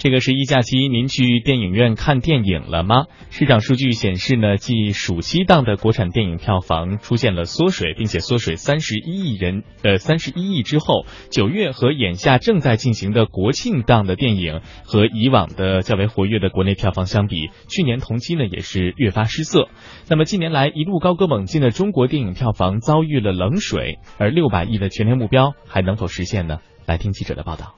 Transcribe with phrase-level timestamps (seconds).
[0.00, 3.04] 这个十一假期，您去电影院看电影了吗？
[3.28, 19.68] 市场数据显示呢，继暑期档的国产电影票房出现了缩水，并且缩水三十一亿人，呃，三十一亿之后，九月和眼下正在进行的国庆档的电影和以往的较为活跃的国内票房相比，去年同期呢也是越发失色。
[20.08, 26.56] 那么近年来一路高歌猛进的中国电影票房遭遇了冷水，而六百亿的全年目标还能否实现呢？
[26.86, 27.74] 来听记者的报道。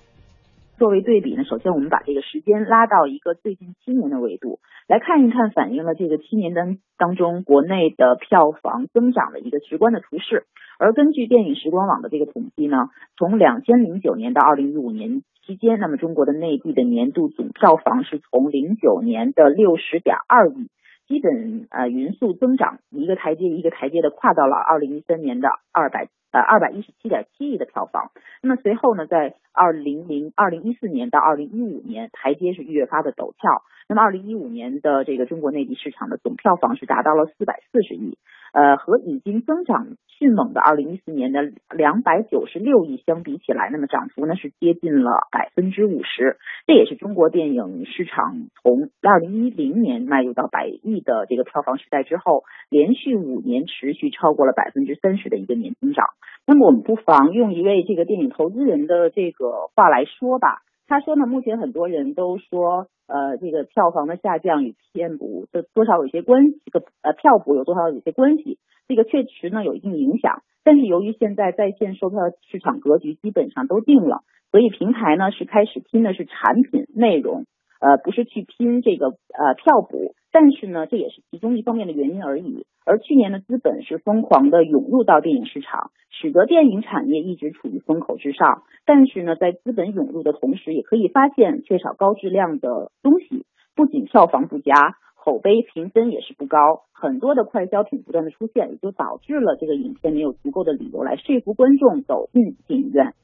[0.79, 4.59] 作为对比呢，首先我们把这个时间拉到一个最近七年的维度
[4.89, 10.45] 来看一看，反映了这个七年当当中国内的票房增长的一个直观的图示。
[10.79, 20.69] 而根据电影时光网的这个统计呢，从两千零九年到二零一五年期间，那么中国的内地的年度总票房是从零九年的六十点二亿，
[21.13, 26.09] 基本呃匀速增长，一个台阶一个台阶的跨到了二零一三年的二百。
[26.33, 28.11] 呃，二百一十七点七亿的票房。
[28.41, 33.61] 那么随后呢，在二零零二零一四年到二零一五年，台阶是越发的陡峭。
[33.87, 38.17] 那么二零一五年的这个中国内地市场的总票房是达到了四百四十亿。
[38.55, 39.89] 呃，和已经增长
[40.23, 41.43] 迅猛的二零一四年的
[41.75, 46.37] 两百九十六亿相比起来，那么涨幅呢是接近了百分之五十。
[46.65, 56.07] 这也是中国电影市场从二零一零年迈入到百亿的这个票房时代之后，连续五年持续超过了百分之三十的一个年增长。
[56.47, 60.63] 那么我们不妨用一位这个电影投资人的这个话来说吧。
[60.87, 68.59] 他说呢，目前很多人都说，呃，这个票房的下降与片补的多少有些关系，个呃票补有多少有些关系，
[68.93, 70.43] 这个确实呢有一定影响。
[70.63, 72.19] 但是由于现在在线售票
[72.51, 77.47] 市场格局基本上都定了，所以平台呢是开始拼的是产品内容，
[77.81, 80.15] 呃，不是去拼这个呃票补。
[80.31, 82.67] 但是呢，这也是其中一方面的原因而已。
[82.85, 88.63] 而去年的资本是疯狂的涌入到电影市场，使得电影产业一直处于风口之上。
[88.85, 103.15] 但是呢，在资本涌入的同时，也可以发现缺少高质量的东西，不仅票房不佳，口碑评分也是不高，很多的快消品不断的出现，也就导致了这个影片没有足够的理由来说服观众走进影院。